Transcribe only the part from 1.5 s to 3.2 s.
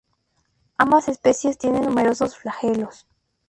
tienen numerosos flagelos.